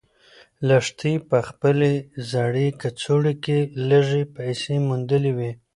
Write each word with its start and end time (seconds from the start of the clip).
لښتې 0.67 1.13
په 1.29 1.37
خپلې 1.49 1.93
زړې 2.31 2.67
کڅوړې 2.81 3.33
کې 3.43 3.59
لږې 3.89 4.23
پیسې 4.35 4.75
موندلې 4.87 5.31
وې. 5.37 5.51